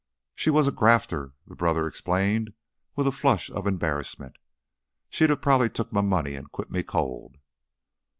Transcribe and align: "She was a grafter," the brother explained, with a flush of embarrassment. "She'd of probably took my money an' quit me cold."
"She 0.33 0.49
was 0.49 0.65
a 0.67 0.71
grafter," 0.71 1.33
the 1.45 1.53
brother 1.55 1.85
explained, 1.85 2.53
with 2.95 3.05
a 3.05 3.11
flush 3.11 3.51
of 3.51 3.67
embarrassment. 3.67 4.37
"She'd 5.11 5.29
of 5.29 5.41
probably 5.43 5.69
took 5.69 5.93
my 5.93 6.01
money 6.01 6.35
an' 6.35 6.45
quit 6.47 6.71
me 6.71 6.81
cold." 6.81 7.35